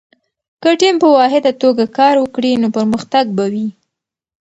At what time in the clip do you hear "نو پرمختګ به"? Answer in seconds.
2.61-3.45